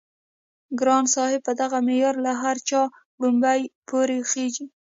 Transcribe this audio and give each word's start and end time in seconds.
ګران 0.79 1.05
صاحب 1.13 1.41
په 1.47 1.53
دغه 1.61 1.77
معيار 1.87 2.15
له 2.25 2.33
هر 2.41 2.57
چا 2.69 2.81
وړومبی 3.19 3.61
پوره 3.87 4.19
خيژي 4.31 4.65